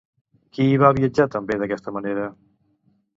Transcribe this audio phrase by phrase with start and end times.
[0.55, 2.25] Qui hi va viatjar també d'aquesta manera?